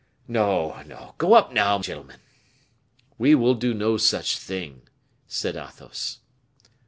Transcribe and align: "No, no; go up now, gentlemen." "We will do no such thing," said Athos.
"No, 0.27 0.81
no; 0.87 1.13
go 1.19 1.35
up 1.35 1.53
now, 1.53 1.77
gentlemen." 1.77 2.21
"We 3.19 3.35
will 3.35 3.53
do 3.53 3.71
no 3.71 3.97
such 3.97 4.35
thing," 4.39 4.81
said 5.27 5.55
Athos. 5.55 6.17